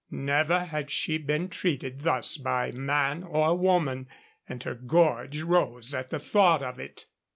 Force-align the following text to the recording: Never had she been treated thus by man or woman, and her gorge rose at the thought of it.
Never 0.09 0.65
had 0.65 0.89
she 0.89 1.19
been 1.19 1.47
treated 1.47 1.99
thus 1.99 2.35
by 2.37 2.71
man 2.71 3.21
or 3.21 3.55
woman, 3.55 4.07
and 4.49 4.63
her 4.63 4.73
gorge 4.73 5.41
rose 5.43 5.93
at 5.93 6.09
the 6.09 6.17
thought 6.19 6.63
of 6.63 6.79
it. 6.79 7.05